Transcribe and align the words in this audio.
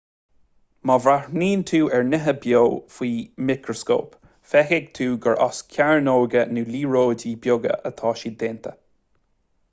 má 0.89 0.93
bhreathnaíonn 1.05 1.63
tú 1.71 1.79
ar 1.97 2.05
nithe 2.13 2.31
beo 2.45 2.61
faoi 2.93 3.09
mhicreascóp 3.49 4.15
feicfidh 4.53 4.87
tú 4.99 5.07
gur 5.25 5.37
as 5.47 5.59
cearnóga 5.75 6.43
nó 6.55 6.63
liathróidí 6.77 7.35
beaga 7.45 7.75
atá 7.91 8.15
siad 8.23 8.39
déanta 8.45 8.73